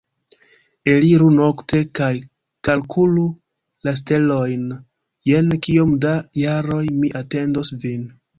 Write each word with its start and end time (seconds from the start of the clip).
Eliru 0.91 1.27
nokte 1.33 1.81
kaj 1.99 2.07
kalkulu 2.69 3.25
la 3.89 3.93
stelojn 4.01 4.65
jen 5.33 5.53
kiom 5.69 5.93
da 6.07 6.17
jaroj 6.47 6.83
mi 6.99 7.15
atendos 7.23 7.73
vin 7.85 8.03